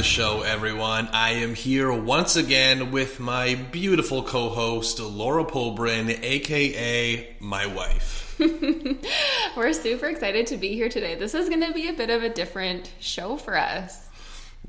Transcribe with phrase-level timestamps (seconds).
[0.00, 1.10] the show, everyone.
[1.12, 8.34] I am here once again with my beautiful co host, Laura Poburan, aka my wife.
[9.58, 11.16] We're super excited to be here today.
[11.16, 14.08] This is going to be a bit of a different show for us.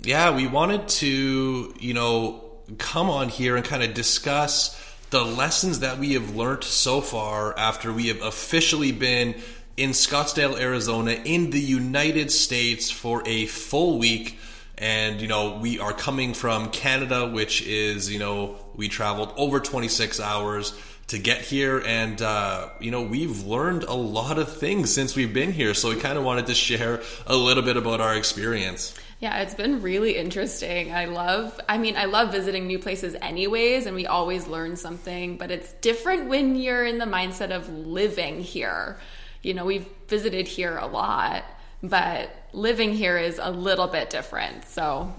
[0.01, 2.43] Yeah, we wanted to, you know,
[2.77, 4.77] come on here and kind of discuss
[5.11, 9.35] the lessons that we have learned so far after we have officially been
[9.77, 14.37] in Scottsdale, Arizona, in the United States for a full week
[14.81, 19.59] and you know we are coming from Canada, which is you know we traveled over
[19.59, 20.73] 26 hours
[21.07, 25.33] to get here, and uh, you know we've learned a lot of things since we've
[25.33, 25.73] been here.
[25.73, 28.93] So we kind of wanted to share a little bit about our experience.
[29.21, 30.91] Yeah, it's been really interesting.
[30.91, 35.37] I love, I mean, I love visiting new places anyways, and we always learn something,
[35.37, 38.97] but it's different when you're in the mindset of living here.
[39.43, 41.43] You know, we've visited here a lot,
[41.83, 44.65] but living here is a little bit different.
[44.65, 45.13] So,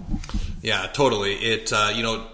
[0.61, 1.35] yeah, totally.
[1.35, 2.27] It uh, you know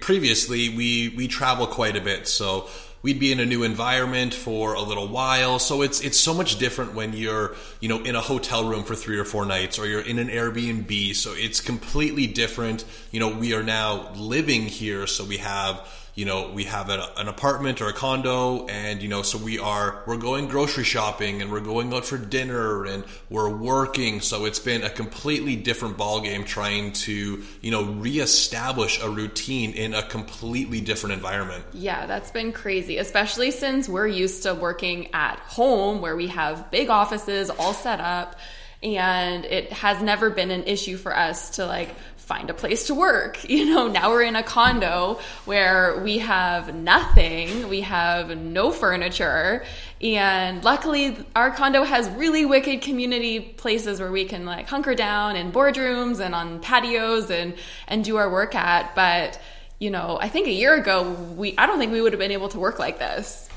[0.00, 2.68] previously we we travel quite a bit, so
[3.02, 5.58] we'd be in a new environment for a little while.
[5.58, 8.94] So it's it's so much different when you're you know in a hotel room for
[8.94, 11.14] three or four nights, or you're in an Airbnb.
[11.14, 12.84] So it's completely different.
[13.10, 17.08] You know, we are now living here, so we have you know we have a,
[17.16, 21.42] an apartment or a condo and you know so we are we're going grocery shopping
[21.42, 24.20] and we're going out for dinner and we're working.
[24.20, 29.72] So it's been a completely different ball game trying to you know reestablish a routine
[29.72, 31.64] in a completely different environment.
[31.72, 36.70] Yeah that's been crazy especially since we're used to working at home where we have
[36.70, 38.36] big offices all set up
[38.84, 41.88] and it has never been an issue for us to like
[42.24, 43.38] find a place to work.
[43.54, 49.64] You know, now we're in a condo where we have nothing, we have no furniture,
[50.02, 55.36] and luckily our condo has really wicked community places where we can like hunker down
[55.36, 57.54] in boardrooms and on patios and
[57.86, 59.40] and do our work at, but
[59.78, 62.32] you know, I think a year ago we I don't think we would have been
[62.32, 63.48] able to work like this.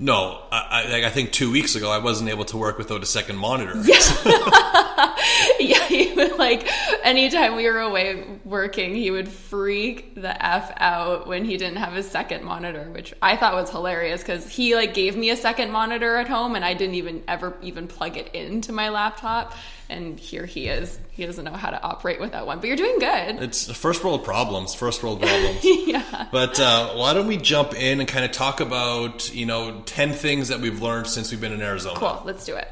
[0.00, 3.06] No, I, I, I, think two weeks ago I wasn't able to work without a
[3.06, 3.74] second monitor.
[3.84, 5.16] Yeah,
[5.60, 5.84] yeah.
[5.86, 6.68] He would like
[7.08, 11.94] anytime we were away working, he would freak the f out when he didn't have
[11.94, 15.70] his second monitor, which I thought was hilarious because he like gave me a second
[15.70, 19.54] monitor at home and I didn't even ever even plug it into my laptop
[19.90, 20.98] and here he is.
[21.10, 22.58] He doesn't know how to operate without one.
[22.60, 23.42] But you're doing good.
[23.42, 24.74] It's first world problems.
[24.74, 25.60] First world problems.
[25.64, 26.28] yeah.
[26.30, 30.12] But uh, why don't we jump in and kind of talk about you know ten
[30.12, 31.98] things that we've learned since we've been in Arizona?
[31.98, 32.22] Cool.
[32.24, 32.68] Let's do it.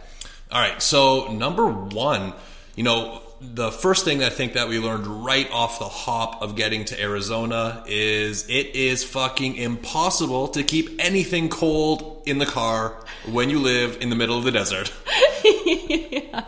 [0.52, 0.80] All right.
[0.82, 2.34] So number one,
[2.74, 3.22] you know,
[3.54, 7.00] the first thing I think that we learned right off the hop of getting to
[7.00, 13.58] Arizona is it is fucking impossible to keep anything cold in the car when you
[13.58, 14.92] live in the middle of the desert.
[15.44, 16.44] yeah.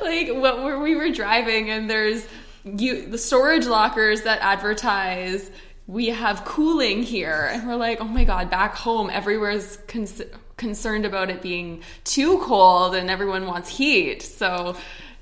[0.00, 2.26] Like what where we were driving and there's
[2.64, 5.50] you the storage lockers that advertise
[5.86, 10.06] we have cooling here and we're like, "Oh my god, back home everywhere's con-
[10.56, 14.76] concerned about it being too cold and everyone wants heat." So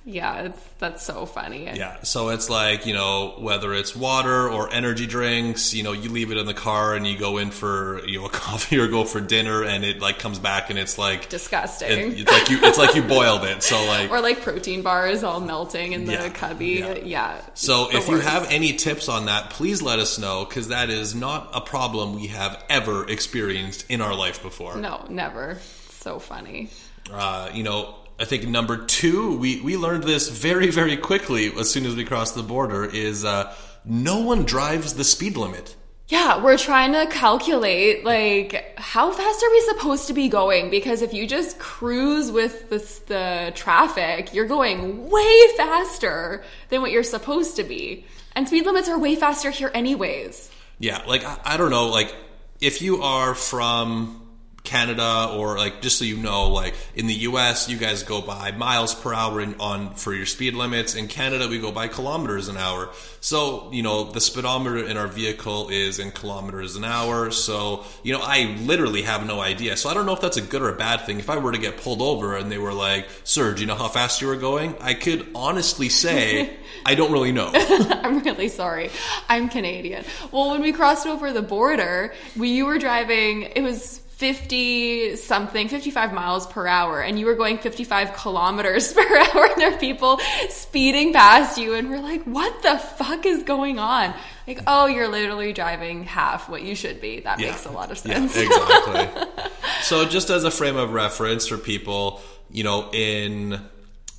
[0.05, 1.65] yeah, it's that's so funny.
[1.65, 6.09] Yeah, so it's like you know whether it's water or energy drinks, you know, you
[6.09, 8.89] leave it in the car and you go in for you know a coffee or
[8.89, 12.13] go for dinner, and it like comes back and it's like disgusting.
[12.13, 13.63] It, it's like you it's like you boiled it.
[13.63, 16.67] So like or like protein bars all melting in the yeah, cubby.
[16.67, 16.95] Yeah.
[17.05, 18.09] yeah so if worst.
[18.09, 21.61] you have any tips on that, please let us know because that is not a
[21.61, 24.77] problem we have ever experienced in our life before.
[24.79, 25.59] No, never.
[25.91, 26.71] So funny.
[27.13, 31.71] Uh, you know, I think number two, we, we learned this very, very quickly as
[31.71, 35.75] soon as we crossed the border, is uh, no one drives the speed limit.
[36.09, 41.01] Yeah, we're trying to calculate like how fast are we supposed to be going because
[41.01, 47.05] if you just cruise with the, the traffic, you're going way faster than what you're
[47.05, 48.05] supposed to be.
[48.35, 50.51] And speed limits are way faster here anyways.
[50.79, 52.15] Yeah, like I, I don't know, like
[52.61, 54.30] if you are from
[54.71, 57.69] Canada or like just so you know, like in the U.S.
[57.69, 60.95] you guys go by miles per hour in, on for your speed limits.
[60.95, 62.91] In Canada we go by kilometers an hour.
[63.21, 67.33] So you know the speedometer in our vehicle is in kilometers an hour.
[67.33, 69.77] So you know I literally have no idea.
[69.77, 71.19] So I don't know if that's a good or a bad thing.
[71.19, 73.75] If I were to get pulled over and they were like, "Sir, do you know
[73.75, 76.57] how fast you were going?" I could honestly say
[76.87, 77.51] I don't really know.
[77.55, 78.91] I'm really sorry.
[79.29, 80.05] I'm Canadian.
[80.31, 83.43] Well, when we crossed over the border, we you were driving.
[83.43, 89.01] It was 50 something, 55 miles per hour, and you were going 55 kilometers per
[89.01, 90.21] hour, and there are people
[90.51, 94.13] speeding past you, and we're like, what the fuck is going on?
[94.47, 97.21] Like, oh, you're literally driving half what you should be.
[97.21, 97.53] That yeah.
[97.53, 98.37] makes a lot of sense.
[98.37, 99.33] Yeah, exactly.
[99.83, 102.21] so, just as a frame of reference for people,
[102.51, 103.59] you know, in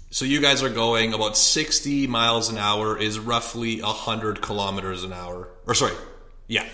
[0.10, 5.14] so you guys are going about 60 miles an hour is roughly 100 kilometers an
[5.14, 5.50] hour.
[5.68, 5.94] Or sorry,
[6.48, 6.66] yeah.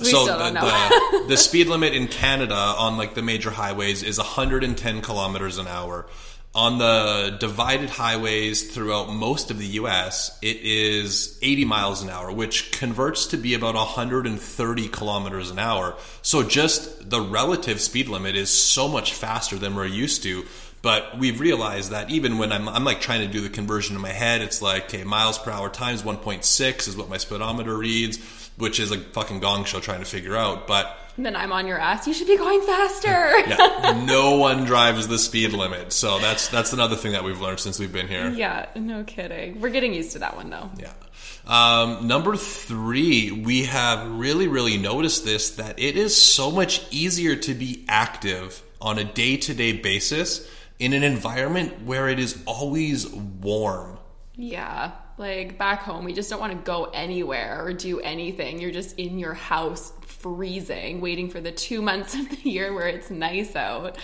[0.00, 4.18] We so the, the, the speed limit in Canada on like the major highways is
[4.18, 6.06] 110 kilometers an hour.
[6.56, 12.30] On the divided highways throughout most of the US, it is 80 miles an hour,
[12.30, 15.96] which converts to be about 130 kilometers an hour.
[16.22, 20.44] So just the relative speed limit is so much faster than we're used to.
[20.80, 24.02] But we've realized that even when I'm, I'm like trying to do the conversion in
[24.02, 28.18] my head, it's like, okay, miles per hour times 1.6 is what my speedometer reads,
[28.56, 30.66] which is a fucking gong show trying to figure out.
[30.66, 32.06] But And then I'm on your ass.
[32.06, 33.08] You should be going faster.
[33.48, 35.92] yeah, no one drives the speed limit.
[35.92, 38.30] So that's that's another thing that we've learned since we've been here.
[38.30, 39.60] yeah, no kidding.
[39.60, 40.70] We're getting used to that one though.
[40.78, 40.92] Yeah.
[41.46, 47.36] Um, number three, we have really, really noticed this that it is so much easier
[47.36, 50.48] to be active on a day to day basis
[50.78, 53.98] in an environment where it is always warm.
[54.36, 54.92] Yeah.
[55.16, 58.60] Like back home, we just don't want to go anywhere or do anything.
[58.60, 62.88] You're just in your house freezing, waiting for the two months of the year where
[62.88, 63.98] it's nice out,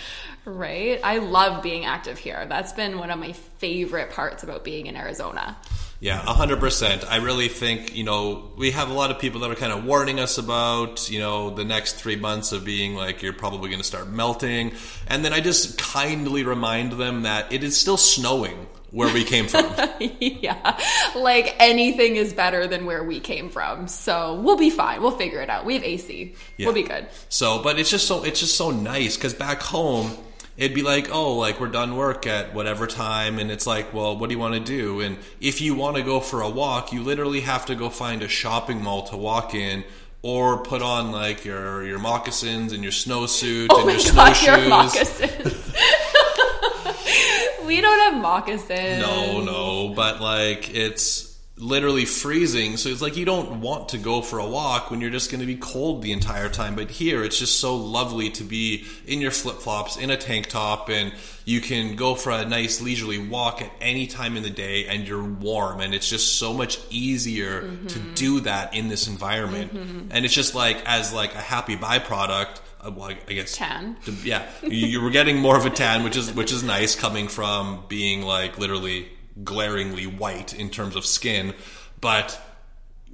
[0.45, 1.01] right?
[1.03, 2.45] I love being active here.
[2.47, 5.57] That's been one of my favorite parts about being in Arizona.
[5.99, 7.05] Yeah, 100%.
[7.09, 9.83] I really think, you know, we have a lot of people that are kind of
[9.83, 13.81] warning us about, you know, the next three months of being like, you're probably going
[13.81, 14.73] to start melting.
[15.07, 19.47] And then I just kindly remind them that it is still snowing where we came
[19.47, 19.65] from.
[20.19, 20.79] yeah.
[21.15, 23.87] Like anything is better than where we came from.
[23.87, 25.01] So we'll be fine.
[25.01, 25.65] We'll figure it out.
[25.65, 26.35] We have AC.
[26.59, 27.07] We'll be good.
[27.29, 30.11] So, but it's just so it's just so nice because back home
[30.57, 34.17] it'd be like, oh, like we're done work at whatever time, and it's like, well,
[34.17, 34.99] what do you want to do?
[34.99, 38.21] And if you want to go for a walk, you literally have to go find
[38.21, 39.83] a shopping mall to walk in.
[40.23, 44.59] Or put on like your your moccasins and your snowsuit Oh and your god, snowshoes.
[44.59, 45.60] your moccasins.
[47.75, 49.01] We don't have moccasins.
[49.01, 52.75] No, no, but like it's literally freezing.
[52.75, 55.41] So it's like you don't want to go for a walk when you're just going
[55.41, 56.75] to be cold the entire time.
[56.75, 60.47] But here, it's just so lovely to be in your flip flops, in a tank
[60.47, 61.13] top, and
[61.45, 65.07] you can go for a nice leisurely walk at any time in the day and
[65.07, 65.81] you're warm.
[65.81, 68.13] And it's just so much easier to mm-hmm.
[68.15, 69.73] do that in this environment.
[69.73, 70.07] Mm-hmm.
[70.11, 73.95] And it's just like, as like a happy byproduct, Uh, well, I guess Tan.
[74.05, 77.27] to- yeah, you, were getting more of a tan, which is which is nice coming
[77.27, 79.07] from being like literally
[79.43, 81.53] glaringly white in terms of skin,
[81.99, 82.39] but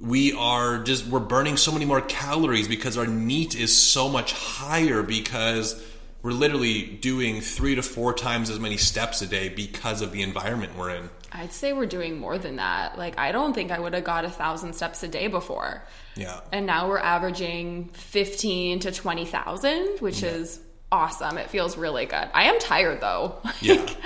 [0.00, 4.32] we are just we're burning so many more calories because our NEAT is so much
[4.32, 5.82] higher because
[6.22, 10.22] we're literally doing three to four times as many steps a day because of the
[10.22, 11.10] environment we're in.
[11.32, 12.96] I'd say we're doing more than that.
[12.98, 15.82] Like, I don't think I would have got a thousand steps a day before.
[16.16, 16.40] Yeah.
[16.52, 20.60] And now we're averaging 15 to 20,000, which is
[20.90, 21.36] awesome.
[21.36, 22.28] It feels really good.
[22.32, 23.36] I am tired though.
[23.60, 23.74] Yeah.
[23.74, 23.96] Like,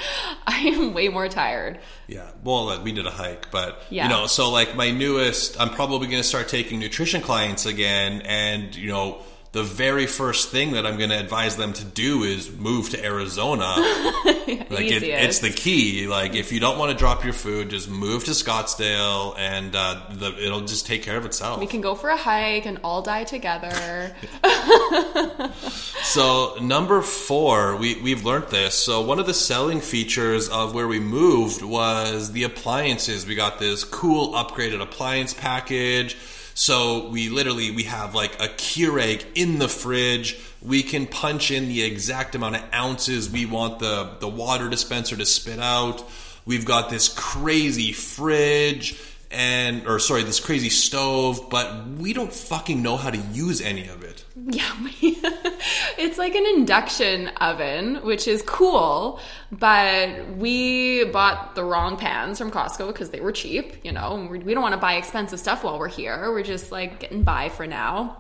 [0.46, 1.78] I am way more tired.
[2.08, 4.04] Yeah, well, we did a hike, but Yeah.
[4.04, 8.22] you know, so like my newest, I'm probably going to start taking nutrition clients again,
[8.22, 9.22] and you know,
[9.52, 13.04] the very first thing that I'm going to advise them to do is move to
[13.04, 13.64] Arizona.
[13.76, 16.06] like it, it's the key.
[16.06, 20.00] Like if you don't want to drop your food, just move to Scottsdale, and uh,
[20.10, 21.60] the, it'll just take care of itself.
[21.60, 24.14] We can go for a hike and all die together.
[26.12, 28.75] So number four, we we've learned this.
[28.75, 33.26] So one of the selling features of where we moved was the appliances.
[33.26, 36.18] We got this cool upgraded appliance package.
[36.54, 40.38] So we literally we have like a Keurig in the fridge.
[40.61, 45.16] We can punch in the exact amount of ounces we want the the water dispenser
[45.16, 46.09] to spit out.
[46.44, 48.99] We've got this crazy fridge
[49.32, 53.88] and or sorry, this crazy stove, but we don't fucking know how to use any
[53.88, 54.24] of it.
[54.44, 55.18] Yeah, we-
[55.98, 59.20] it's like an induction oven, which is cool,
[59.52, 64.52] but we bought the wrong pans from Costco because they were cheap, you know, we
[64.54, 66.32] don't want to buy expensive stuff while we're here.
[66.32, 68.16] We're just like getting by for now.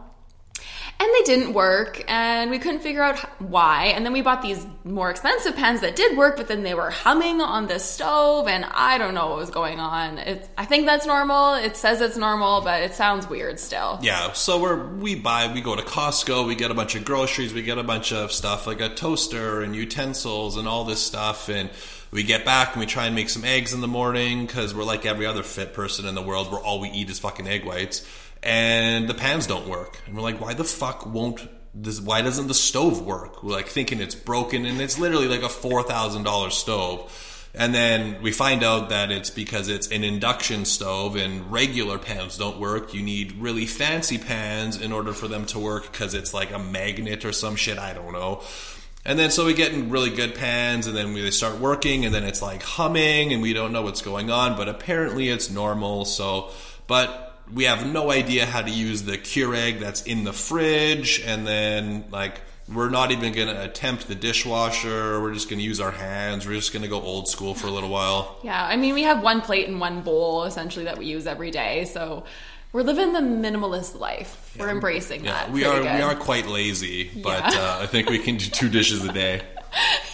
[1.02, 3.86] And they didn't work, and we couldn't figure out why.
[3.86, 6.90] And then we bought these more expensive pens that did work, but then they were
[6.90, 10.18] humming on the stove, and I don't know what was going on.
[10.18, 11.54] It's, I think that's normal.
[11.54, 13.98] It says it's normal, but it sounds weird still.
[14.00, 17.52] Yeah, so we're we buy we go to Costco, we get a bunch of groceries,
[17.52, 21.48] we get a bunch of stuff like a toaster and utensils and all this stuff
[21.48, 21.68] and
[22.12, 24.84] we get back and we try and make some eggs in the morning cuz we're
[24.84, 27.64] like every other fit person in the world where all we eat is fucking egg
[27.64, 28.06] whites
[28.42, 30.00] and the pans don't work.
[30.06, 33.42] And we're like why the fuck won't this why doesn't the stove work?
[33.42, 37.28] We're like thinking it's broken and it's literally like a $4,000 stove.
[37.54, 42.38] And then we find out that it's because it's an induction stove and regular pans
[42.38, 42.94] don't work.
[42.94, 46.58] You need really fancy pans in order for them to work because it's like a
[46.58, 47.78] magnet or some shit.
[47.78, 48.42] I don't know.
[49.04, 52.14] And then so we get in really good pans, and then we start working, and
[52.14, 56.04] then it's like humming, and we don't know what's going on, but apparently it's normal.
[56.04, 56.50] So,
[56.86, 61.46] but we have no idea how to use the Keurig that's in the fridge, and
[61.46, 62.40] then like
[62.72, 65.20] we're not even going to attempt the dishwasher.
[65.20, 66.46] We're just going to use our hands.
[66.46, 68.38] We're just going to go old school for a little while.
[68.42, 71.50] Yeah, I mean, we have one plate and one bowl essentially that we use every
[71.50, 71.84] day.
[71.86, 72.24] So
[72.72, 74.54] we're living the minimalist life.
[74.58, 75.50] We're embracing Yeah, that.
[75.52, 77.60] we are we are quite lazy, but Yeah.
[77.60, 79.42] uh, I think we can do two dishes a day.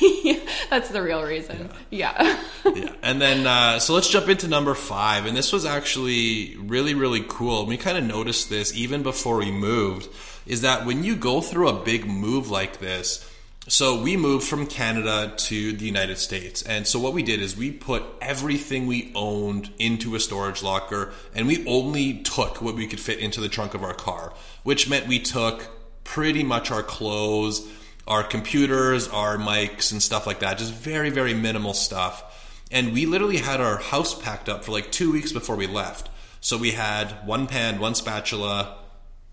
[0.71, 1.71] That's the real reason.
[1.91, 2.39] Yeah.
[2.75, 2.93] yeah.
[3.03, 5.27] And then, uh, so let's jump into number five.
[5.27, 7.67] And this was actually really, really cool.
[7.67, 10.09] We kind of noticed this even before we moved
[10.47, 13.29] is that when you go through a big move like this,
[13.69, 16.63] so we moved from Canada to the United States.
[16.63, 21.13] And so what we did is we put everything we owned into a storage locker
[21.35, 24.33] and we only took what we could fit into the trunk of our car,
[24.63, 25.69] which meant we took
[26.03, 27.69] pretty much our clothes,
[28.07, 30.57] our computers, our mics and stuff like that.
[30.57, 32.65] Just very, very minimal stuff.
[32.71, 36.09] And we literally had our house packed up for like two weeks before we left.
[36.41, 38.79] So we had one pan, one spatula,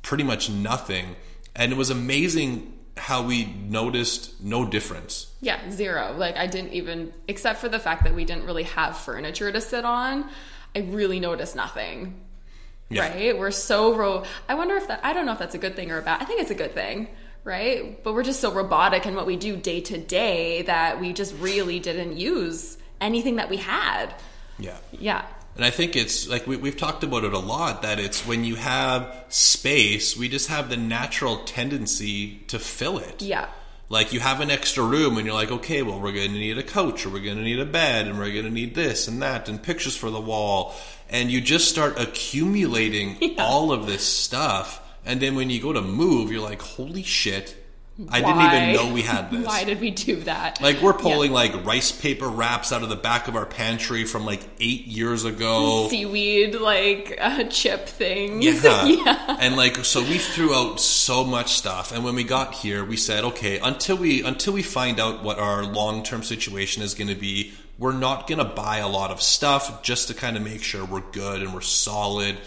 [0.01, 1.15] pretty much nothing.
[1.55, 5.27] And it was amazing how we noticed no difference.
[5.41, 6.15] Yeah, zero.
[6.17, 9.61] Like I didn't even, except for the fact that we didn't really have furniture to
[9.61, 10.29] sit on.
[10.75, 12.21] I really noticed nothing.
[12.89, 13.09] Yeah.
[13.09, 13.37] Right?
[13.37, 14.23] We're so ro.
[14.47, 15.01] I wonder if that.
[15.03, 16.21] I don't know if that's a good thing or a bad.
[16.21, 17.07] I think it's a good thing,
[17.43, 18.01] right?
[18.03, 21.35] But we're just so robotic in what we do day to day that we just
[21.39, 24.13] really didn't use anything that we had.
[24.59, 24.77] Yeah.
[24.91, 25.25] Yeah.
[25.55, 28.43] And I think it's like we, we've talked about it a lot that it's when
[28.43, 33.21] you have space, we just have the natural tendency to fill it.
[33.21, 33.47] Yeah.
[33.87, 36.57] Like you have an extra room and you're like, okay, well, we're going to need
[36.57, 39.07] a couch or we're going to need a bed and we're going to need this
[39.07, 40.75] and that and pictures for the wall.
[41.09, 44.81] And you just start accumulating all of this stuff.
[45.05, 47.55] And then when you go to move, you're like, holy shit,
[48.09, 49.45] I didn't even know we had this.
[49.45, 50.61] Why did we do that?
[50.61, 54.25] Like we're pulling like rice paper wraps out of the back of our pantry from
[54.25, 55.87] like eight years ago.
[55.87, 58.43] seaweed like uh, chip things.
[58.43, 58.85] Yeah.
[58.85, 59.37] yeah.
[59.39, 62.97] And like so we threw out so much stuff and when we got here we
[62.97, 67.15] said, okay, until we until we find out what our long-term situation is going to
[67.15, 70.63] be, we're not going to buy a lot of stuff just to kind of make
[70.63, 72.37] sure we're good and we're solid.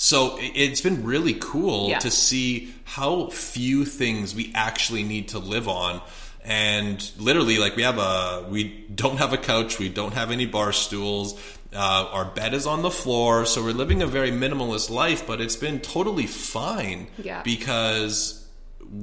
[0.00, 1.98] So it- it's been really cool Yeah.
[1.98, 6.00] to see how few things we actually need to live on.
[6.44, 8.62] And literally, like we have a, we
[8.94, 11.34] don't have a couch, we don't have any bar stools.
[11.74, 15.26] Uh, our bed is on the floor, so we're living a very minimalist life.
[15.26, 17.42] But it's been totally fine Yeah.
[17.42, 18.36] because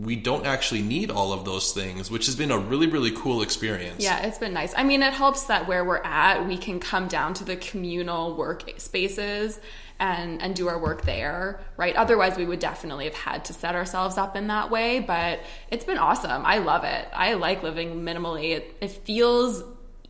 [0.02, 3.44] we don't actually need all of those things, which has been a really, really cool
[3.44, 4.02] experience.
[4.02, 4.74] Yeah, it's been nice.
[4.76, 8.34] I mean, it helps that where we're at, we can come down to the communal
[8.36, 9.60] work spaces
[10.00, 11.96] and and do our work there, right?
[11.96, 15.00] Otherwise, we would definitely have had to set ourselves up in that way.
[15.00, 16.46] But it's been awesome.
[16.46, 17.08] I love it.
[17.14, 18.52] I like living minimally.
[18.52, 19.64] It it feels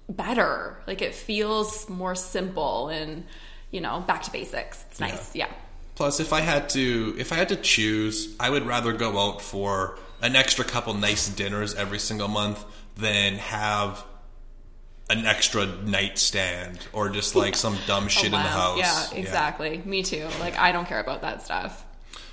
[0.10, 0.82] better.
[0.88, 3.26] Like it feels more simple and
[3.72, 4.84] you know back to basics.
[4.90, 5.36] It's nice.
[5.36, 5.50] Yeah.
[5.96, 9.42] Plus, if I had to, if I had to choose, I would rather go out
[9.42, 12.64] for an extra couple nice dinners every single month
[12.98, 14.04] than have
[15.10, 18.80] an extra nightstand or just like some dumb shit in the house.
[18.80, 19.82] Yeah, exactly.
[19.86, 20.28] Me too.
[20.40, 21.86] Like I don't care about that stuff.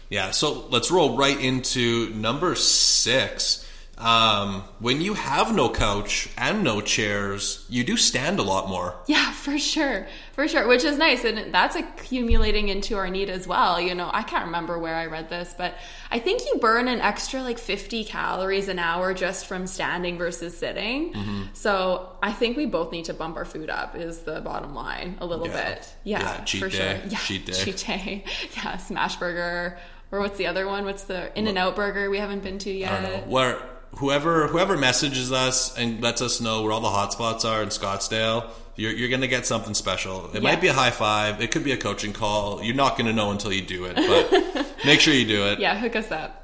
[0.09, 3.67] Yeah, so let's roll right into number six.
[4.03, 8.97] Um, when you have no couch and no chairs, you do stand a lot more.
[9.07, 10.07] Yeah, for sure.
[10.33, 10.67] For sure.
[10.67, 11.25] Which is nice.
[11.25, 13.81] And that's accumulating into our NEAT as well.
[13.81, 15.75] You know, I can't remember where I read this, but
[16.11, 20.57] I think you burn an extra like 50 calories an hour just from standing versus
[20.57, 21.13] sitting.
[21.13, 21.43] Mm-hmm.
[21.53, 25.17] So I think we both need to bump our food up, is the bottom line
[25.21, 25.69] a little Yeah.
[25.75, 25.95] bit.
[26.05, 26.77] Yeah, Yeah, cheat for day.
[26.77, 27.09] sure.
[27.11, 27.53] Yeah, Cheat day.
[27.53, 28.25] Cheat day.
[28.57, 29.79] Yeah, smash burger.
[30.11, 30.85] Or what's the other one?
[30.85, 32.93] What's the In and Out burger we haven't been to yet?
[32.93, 33.33] I don't know.
[33.33, 33.59] Where
[33.97, 38.49] whoever whoever messages us and lets us know where all the hotspots are in Scottsdale,
[38.77, 40.27] you're, you're going to get something special.
[40.31, 40.41] It Yeah.
[40.41, 41.41] might be a high five.
[41.41, 42.63] It could be a coaching call.
[42.63, 45.59] You're not going to know until you do it, but make sure you do it.
[45.61, 46.39] Yeah, hook us up.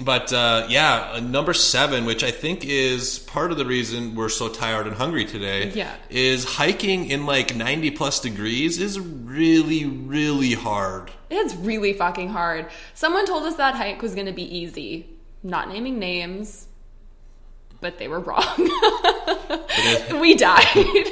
[0.00, 4.28] But uh, yeah, uh, number seven, which I think is part of the reason we're
[4.28, 5.92] so tired and hungry today, Yeah.
[6.08, 11.10] is hiking in like 90 plus degrees is really, really hard.
[11.30, 12.66] It's really fucking hard.
[12.94, 15.16] Someone told us that hike was going to be easy.
[15.42, 16.68] Not naming names,
[17.80, 18.44] but they were wrong.
[20.20, 21.06] We died.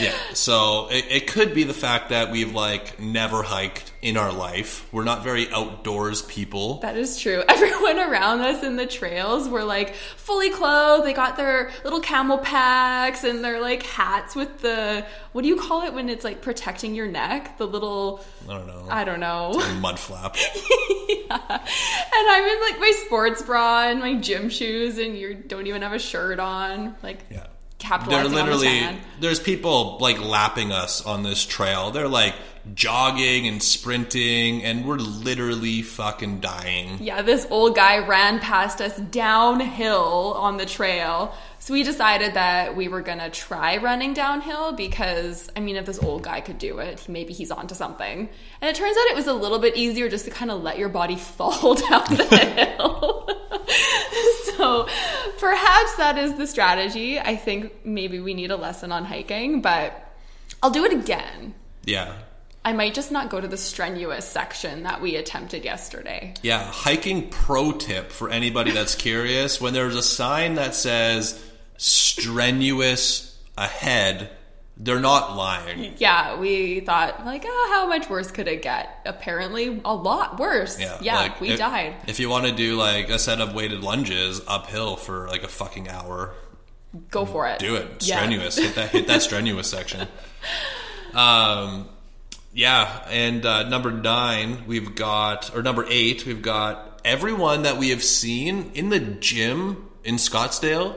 [0.00, 0.14] Yeah.
[0.34, 4.86] So it, it could be the fact that we've like never hiked in our life.
[4.92, 6.78] We're not very outdoors people.
[6.80, 7.42] That is true.
[7.48, 11.04] Everyone around us in the trails were like fully clothed.
[11.04, 15.82] They got their little CamelBaks and their like hats with the what do you call
[15.84, 17.58] it when it's like protecting your neck?
[17.58, 18.86] The little I don't know.
[18.88, 19.52] I don't know.
[19.80, 20.36] mud flap.
[20.36, 21.38] yeah.
[21.38, 25.82] And I'm in like my sports bra and my gym shoes and you don't even
[25.82, 26.96] have a shirt on.
[27.02, 27.46] Like Yeah.
[28.08, 31.90] They're literally the there's people like lapping us on this trail.
[31.90, 32.34] They're like
[32.74, 36.98] jogging and sprinting and we're literally fucking dying.
[37.00, 41.32] Yeah, this old guy ran past us downhill on the trail.
[41.60, 45.98] So we decided that we were gonna try running downhill because, I mean, if this
[45.98, 48.28] old guy could do it, maybe he's onto something.
[48.60, 50.78] And it turns out it was a little bit easier just to kind of let
[50.78, 53.28] your body fall down the hill.
[54.56, 54.88] so
[55.38, 57.18] perhaps that is the strategy.
[57.18, 60.12] I think maybe we need a lesson on hiking, but
[60.62, 61.54] I'll do it again.
[61.84, 62.12] Yeah.
[62.64, 66.34] I might just not go to the strenuous section that we attempted yesterday.
[66.42, 69.60] Yeah, hiking pro tip for anybody that's curious.
[69.60, 71.42] When there's a sign that says
[71.78, 74.30] strenuous ahead,
[74.78, 75.94] they're not lying.
[75.98, 79.00] Yeah, we thought like, oh, how much worse could it get?
[79.04, 80.78] Apparently, a lot worse.
[80.78, 81.96] Yeah, like, we if, died.
[82.06, 85.48] If you want to do like a set of weighted lunges uphill for like a
[85.48, 86.32] fucking hour,
[87.10, 87.58] Go for it.
[87.58, 88.06] do it.
[88.06, 88.16] Yeah.
[88.16, 88.56] Strenuous.
[88.56, 90.06] hit that hit that strenuous section.
[91.14, 91.88] Um
[92.52, 97.90] yeah, and uh, number nine, we've got, or number eight, we've got everyone that we
[97.90, 100.96] have seen in the gym in Scottsdale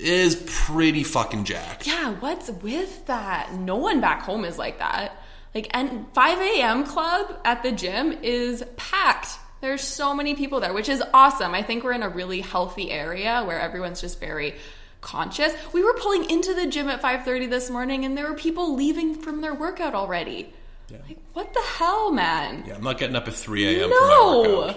[0.00, 1.86] is pretty fucking jacked.
[1.86, 3.52] Yeah, what's with that?
[3.54, 5.16] No one back home is like that.
[5.54, 6.84] Like, and 5 a.m.
[6.84, 9.28] club at the gym is packed.
[9.60, 11.54] There's so many people there, which is awesome.
[11.54, 14.54] I think we're in a really healthy area where everyone's just very
[15.00, 15.52] conscious.
[15.72, 19.14] We were pulling into the gym at 5:30 this morning and there were people leaving
[19.14, 20.52] from their workout already.
[20.90, 22.64] Like, what the hell, man?
[22.66, 23.90] Yeah, I'm not getting up at 3 a.m.
[23.90, 24.76] No.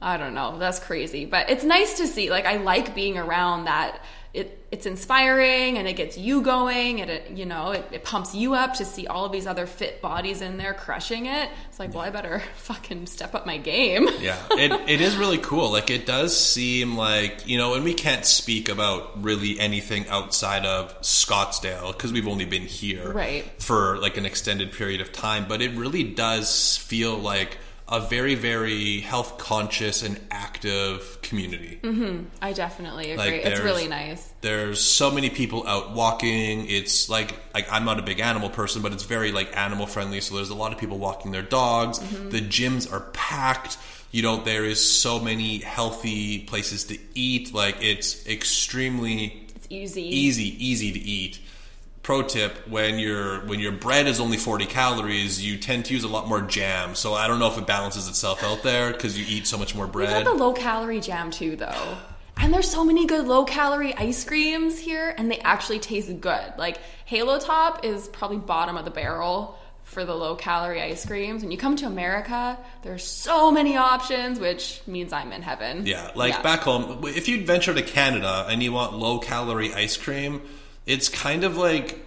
[0.00, 0.58] I don't know.
[0.58, 1.24] That's crazy.
[1.24, 2.30] But it's nice to see.
[2.30, 4.00] Like I like being around that.
[4.36, 8.34] It it's inspiring and it gets you going and it you know, it, it pumps
[8.34, 11.48] you up to see all of these other fit bodies in there crushing it.
[11.68, 14.08] It's like, well, I better fucking step up my game.
[14.20, 15.70] Yeah, it, it is really cool.
[15.72, 20.66] Like, it does seem like, you know, and we can't speak about really anything outside
[20.66, 23.44] of Scottsdale because we've only been here Right.
[23.62, 28.34] for like an extended period of time, but it really does feel like a very,
[28.34, 31.78] very health conscious and active community.
[32.42, 33.16] I definitely agree.
[33.16, 34.28] Like, it's really nice.
[34.40, 36.68] There's so many people out walking.
[36.68, 40.20] It's like like I'm not a big animal person, but it's very like animal friendly.
[40.20, 41.98] So there's a lot of people walking their dogs.
[42.00, 42.30] Mm-hmm.
[42.30, 43.78] The gyms are packed.
[44.10, 47.54] You know, there is so many healthy places to eat.
[47.54, 50.02] Like it's extremely It's easy.
[50.02, 51.38] easy, easy to eat.
[52.06, 56.04] Pro tip: when your when your bread is only 40 calories, you tend to use
[56.04, 56.94] a lot more jam.
[56.94, 59.74] So I don't know if it balances itself out there because you eat so much
[59.74, 60.24] more We bread.
[60.24, 61.96] got the low calorie jam too, though.
[62.36, 66.52] And there's so many good low calorie ice creams here, and they actually taste good.
[66.56, 71.42] Like Halo Top is probably bottom of the barrel for the low calorie ice creams.
[71.42, 75.86] When you come to America, there's so many options, which means I'm in heaven.
[75.86, 79.96] Yeah, like back home, if you venture to Canada and you want low calorie ice
[79.96, 80.42] cream,
[80.86, 81.98] it's kind of like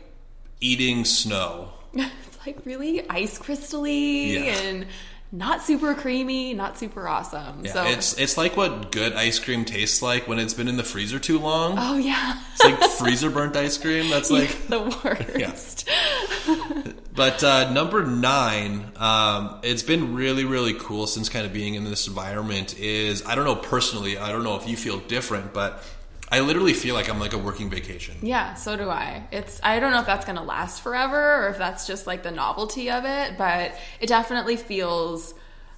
[0.62, 1.70] eating snow.
[1.94, 4.54] it's like really ice crystally Yeah.
[4.62, 4.88] and
[5.32, 7.64] not super creamy, not super awesome.
[7.64, 10.76] Yeah, so it's it's like what good ice cream tastes like when it's been in
[10.78, 11.76] the freezer too long.
[11.78, 14.10] oh yeah, It's like freezer burnt ice cream.
[14.10, 15.88] That's like the worst.
[17.16, 21.84] But uh, number nine, um, it's been really, really cool since kind of being in
[21.84, 22.80] this environment.
[22.80, 25.84] Is I don't know personally, I don't know if you feel different, but
[26.32, 28.18] I literally feel like I'm like a working vacation.
[28.22, 29.28] Yeah, so do I.
[29.32, 32.24] It's I don't know if that's going to last forever or if that's just like
[32.24, 35.34] the novelty of it, but it definitely feels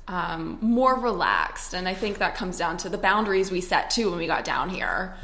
[0.07, 4.09] um, more relaxed, and I think that comes down to the boundaries we set too
[4.09, 5.15] when we got down here.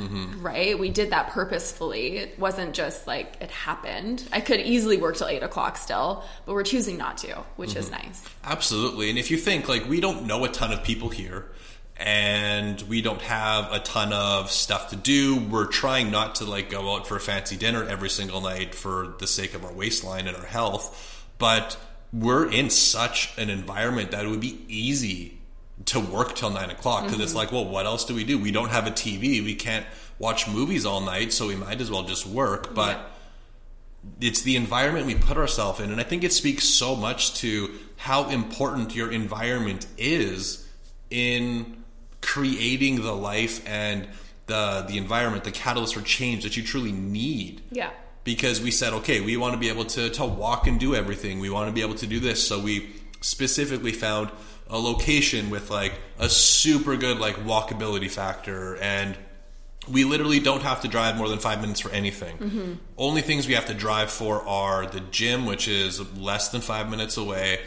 [0.42, 0.80] Right?
[0.80, 2.18] We did that purposefully.
[2.18, 4.24] It wasn't just like it happened.
[4.32, 7.92] I could easily work till eight o'clock still, but we're choosing not to, which is
[7.92, 8.24] nice.
[8.46, 9.10] Absolutely.
[9.10, 11.52] And if you think like we don't know a ton of people here
[12.00, 16.70] and we don't have a ton of stuff to do, we're trying not to like
[16.70, 20.28] go out for a fancy dinner every single night for the sake of our waistline
[20.28, 21.78] and our health, but
[22.14, 25.38] we're in such an environment that it would be easy
[25.86, 27.38] to work till nine o'clock because it's mm-hmm.
[27.38, 28.38] like, well, what else do we do?
[28.38, 29.44] We don't have a TV.
[29.44, 29.86] We can't
[30.20, 32.74] watch movies all night, so we might as well just work.
[32.74, 33.12] But
[34.22, 37.70] it's the environment we put ourselves in and i think it speaks so much to
[37.98, 40.66] how important your environment is
[41.10, 41.84] in
[42.22, 44.08] creating the life and
[44.48, 47.90] the the environment the catalyst for change that you truly need Yeah.
[48.24, 51.40] because we said, okay, we want to be able to, to walk and do everything.
[51.40, 52.46] We want to be able to do this.
[52.48, 52.90] So we
[53.22, 54.30] specifically found
[54.70, 59.18] a location with like a super good like walkability factor and
[59.90, 62.38] we literally don't have to drive more than five minutes for anything.
[62.38, 62.74] Mm-hmm.
[62.98, 66.90] Only things we have to drive for are the gym, which is less than five
[66.90, 67.62] minutes away,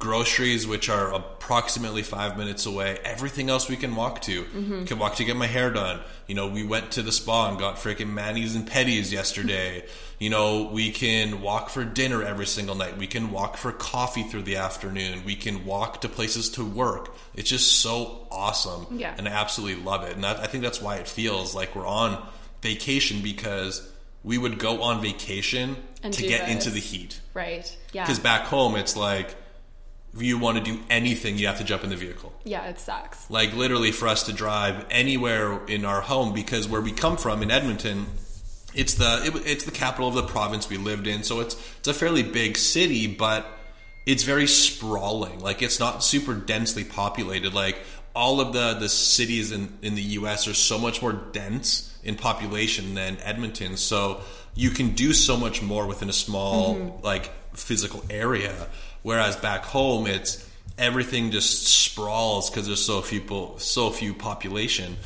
[0.00, 2.98] groceries, which are approximately five minutes away.
[3.04, 4.42] Everything else we can walk to.
[4.42, 4.84] Mm-hmm.
[4.86, 6.00] Can walk to get my hair done.
[6.26, 9.84] You know, we went to the spa and got freaking manis and petties yesterday.
[10.18, 12.96] you know, we can walk for dinner every single night.
[12.96, 15.22] We can walk for coffee through the afternoon.
[15.24, 17.14] We can walk to places to work.
[17.34, 18.98] It's just so awesome.
[18.98, 19.14] Yeah.
[19.16, 20.14] And I absolutely love it.
[20.14, 22.26] And that, I think that's why it feels like we're on
[22.62, 23.86] vacation because
[24.24, 26.50] we would go on vacation And to get this.
[26.50, 27.20] into the heat.
[27.34, 27.76] Right.
[27.92, 28.04] Yeah.
[28.04, 29.36] Because back home, it's like
[30.16, 32.32] you want to do anything, you have to jump in the vehicle.
[32.44, 33.30] yeah, it sucks.
[33.30, 37.42] Like literally, for us to drive anywhere in our home, because where we come from
[37.42, 38.06] in Edmonton,
[38.74, 41.88] it's the it, it's the capital of the province we lived in, so it's it's
[41.88, 43.46] a fairly big city, but
[44.06, 45.40] it's very sprawling.
[45.40, 47.54] Like it's not super densely populated.
[47.54, 47.78] Like
[48.14, 50.48] all of the the cities in in the U.S.
[50.48, 54.22] are so much more dense in population than Edmonton, so
[54.54, 57.04] you can do so much more within a small mm-hmm.
[57.04, 58.68] like physical area.
[59.02, 60.46] Whereas back home, it's
[60.78, 64.96] everything just sprawls because there's so few people, so few population.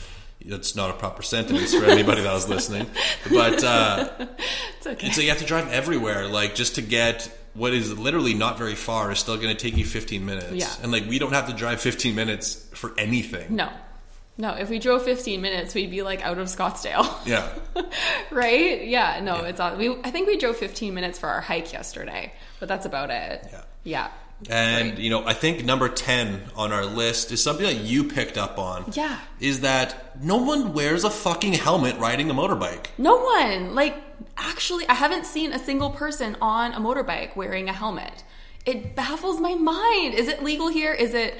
[0.46, 2.86] That's not a proper sentence for anybody that was listening,
[3.30, 3.62] but.
[3.64, 4.26] Uh,
[4.76, 5.06] It's okay.
[5.06, 8.58] and so you have to drive everywhere, like just to get what is literally not
[8.58, 10.52] very far is still going to take you 15 minutes.
[10.52, 10.68] Yeah.
[10.82, 13.56] And like we don't have to drive 15 minutes for anything.
[13.56, 13.70] no.
[14.36, 17.06] No, if we drove 15 minutes, we'd be like out of Scottsdale.
[17.24, 17.48] Yeah.
[18.32, 18.84] right?
[18.86, 19.48] Yeah, no, Yeah.
[19.48, 22.84] it's all, we I think we drove 15 minutes for our hike yesterday, but that's
[22.84, 23.46] about it.
[23.50, 23.62] Yeah.
[23.84, 24.10] Yeah.
[24.50, 28.36] And you know, I think number 10 on our list is something that you picked
[28.36, 28.92] up on.
[28.92, 29.18] Yeah.
[29.40, 32.86] Is that no one wears a fucking helmet riding a motorbike.
[32.98, 33.96] No one, like,
[34.36, 38.24] actually, I haven't seen a single person on a motorbike wearing a helmet.
[38.66, 40.14] It baffles my mind.
[40.14, 40.92] Is it legal here?
[40.92, 41.36] Is it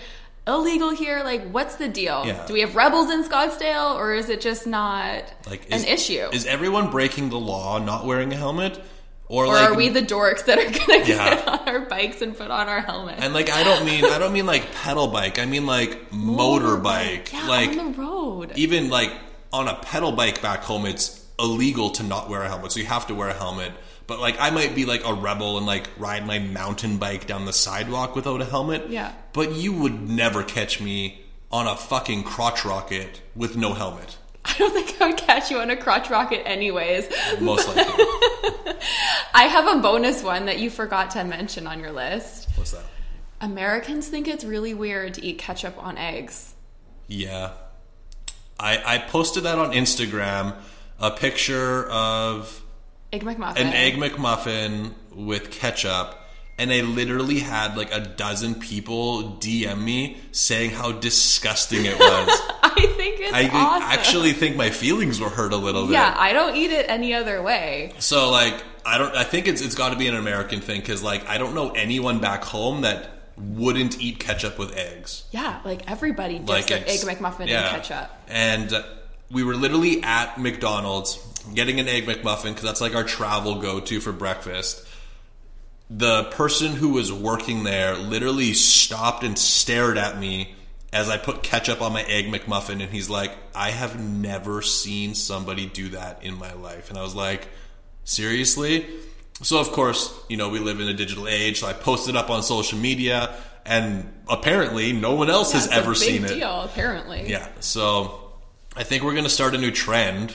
[0.47, 1.23] illegal here?
[1.25, 2.25] Like, what's the deal?
[2.27, 2.47] Yeah.
[2.47, 6.29] Do we have rebels in Scottsdale, or is it just not Like an is, issue?
[6.33, 8.81] Is everyone breaking the law not wearing a helmet?
[9.27, 11.35] Or, or like are we the dorks that are gonna Yeah.
[11.35, 13.23] get on our bikes and put on our helmets?
[13.23, 15.39] and like I don't mean I don't mean like pedal bike.
[15.39, 17.33] I mean like motorbike.
[17.33, 18.53] Yeah, like on the road.
[18.57, 19.13] even like
[19.53, 22.87] on a pedal bike back home it's illegal to not wear a helmet so you
[22.87, 23.73] have to wear a helmet
[24.07, 27.45] but like i might be like a rebel and like ride my mountain bike down
[27.45, 29.13] the sidewalk without a helmet Yeah.
[29.33, 34.17] but you would never catch me on a fucking crotch rocket with no helmet
[34.55, 37.09] I don't think I would catch you on a crotch rocket anyways.
[37.41, 37.83] most likely
[39.35, 42.49] I have a bonus one that you forgot to mention on your list.
[42.57, 42.85] what's that
[43.41, 46.55] Americans think it's really weird to eat ketchup on eggs.
[47.09, 47.53] yeah
[48.61, 50.55] i i posted that on instagram
[51.01, 52.63] a picture of
[53.13, 53.57] Egg McMuffin.
[53.59, 56.17] an egg McMuffin with ketchup,
[56.59, 62.41] and I literally had like a dozen people DM me saying how disgusting it was.
[63.33, 63.89] I it's I awesome.
[63.89, 65.93] actually think my feelings were hurt a little bit.
[65.93, 67.93] yeah, I don't eat it any other way.
[68.01, 69.15] So like, I don't.
[69.15, 71.71] I think it's it's got to be an American thing because like I don't know
[71.71, 75.25] anyone back home that wouldn't eat ketchup with eggs.
[75.31, 77.75] Yeah, like everybody dips Like egg McMuffin yeah.
[77.75, 78.11] in ketchup.
[78.29, 78.85] And
[79.31, 81.19] we were literally at McDonald's
[81.53, 84.87] getting an egg McMuffin because that's like our travel go to for breakfast.
[85.91, 90.55] The person who was working there literally stopped and stared at me
[90.95, 95.15] as I put ketchup on my egg McMuffin, and he's like, "I have never seen
[95.15, 97.49] somebody do that in my life." And I was like,
[98.05, 98.87] "Seriously?"
[99.43, 101.61] So of course, you know, we live in a digital age.
[101.61, 103.35] So I posted up on social media,
[103.67, 106.41] and apparently, no one else has It's a ever seen it.
[106.43, 107.25] apparently.
[107.29, 108.33] Yeah, so
[108.77, 110.33] I think we're gonna start a new trend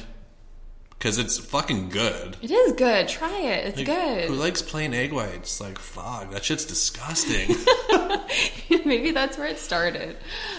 [0.99, 2.35] because it's fucking good.
[2.41, 3.07] It is good.
[3.07, 3.65] Try it.
[3.67, 4.25] It's Who good.
[4.29, 5.59] Who likes plain egg whites?
[5.61, 7.55] Like, fuck, that shit's disgusting.
[8.85, 10.17] Maybe that's where it started.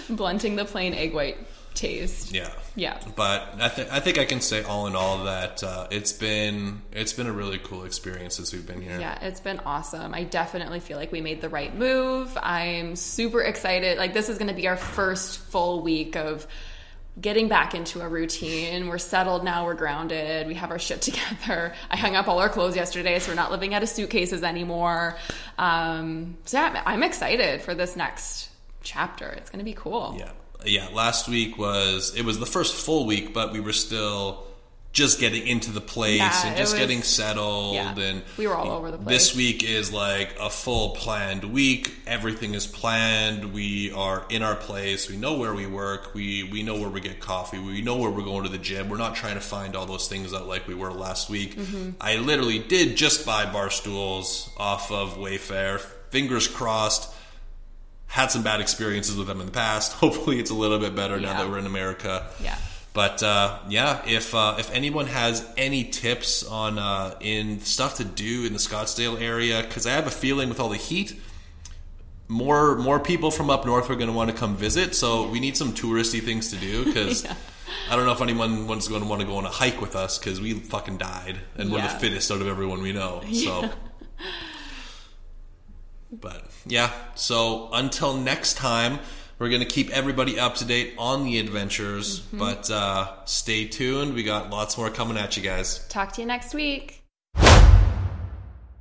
[0.09, 1.37] Blunting the plain egg white
[1.75, 2.33] taste.
[2.35, 2.99] yeah, Yeah.
[3.17, 6.83] but I, th- I think I can say all in all that uh, it's been
[6.93, 8.99] it's been a really cool experience since we've been here.
[8.99, 10.13] Yeah, it's been awesome.
[10.13, 12.37] I definitely feel like we made the right move.
[12.43, 13.99] I'm super excited.
[13.99, 16.47] Like, this is going to be our first full week of
[17.21, 18.89] getting back into a routine.
[18.89, 21.75] We're settled now, we're grounded, we have our shit together.
[21.91, 25.17] I hung up all our clothes yesterday, so we're not living out of suitcases anymore.
[25.59, 28.49] Um, so, yeah, I'm excited for this next
[28.83, 29.29] chapter.
[29.29, 30.17] It's going to be cool.
[30.19, 30.33] Yeah.
[30.63, 34.47] Yeah, last week was it was the first full week, but we were still
[34.93, 37.97] just getting into the place Yeah, and just was- getting settled yeah.
[37.97, 39.09] and We were all over the place.
[39.29, 41.95] this week is like a full planned week.
[42.09, 43.53] Everything is planned.
[43.53, 45.09] We are in our place.
[45.09, 46.13] We know where we work.
[46.13, 47.59] We we know where we get coffee.
[47.61, 48.89] We know where we're going to the gym.
[48.89, 51.57] We're not trying to find all those things out like we were last week.
[51.57, 51.91] Mm-hmm.
[52.01, 55.79] i literally did just buy bar stools off of wayfair.
[56.11, 57.15] Fingers crossed.
[58.09, 59.93] Had some bad experiences with them in the past.
[60.03, 62.27] Hopefully it's a little bit better now that we're in america.
[62.43, 62.59] Yeah.
[62.93, 68.05] But uh, yeah, if uh, if anyone has any tips on uh, in stuff to
[68.05, 71.21] do in the Scottsdale area, because I have a feeling with all the heat,
[72.29, 74.95] more more people from up north are going to want to come visit.
[74.95, 76.85] So we need some touristy things to do.
[76.85, 77.35] Because Yeah.
[77.89, 79.97] I don't know if anyone wants going to want to go on a hike with
[79.97, 83.23] us because we fucking died and we're the fittest out of everyone we know.
[83.33, 83.71] So.
[86.13, 88.99] But yeah, so until next time,
[89.41, 92.21] we're going to keep everybody up to date on the adventures.
[92.21, 94.15] But uh, stay tuned.
[94.15, 95.85] We got lots more coming at you guys.
[95.89, 97.03] Talk to you next week.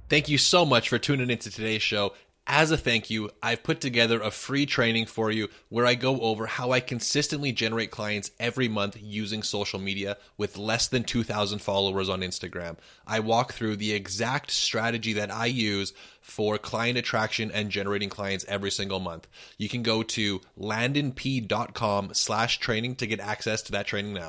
[0.09, 2.13] Thank you so much for tuning into today's show.
[2.51, 6.19] As a thank you, I've put together a free training for you where I go
[6.21, 11.59] over how I consistently generate clients every month using social media with less than 2,000
[11.59, 12.77] followers on Instagram.
[13.05, 18.45] I walk through the exact strategy that I use for client attraction and generating clients
[18.47, 19.27] every single month.
[19.59, 24.27] You can go to landonp.com slash training to get access to that training now.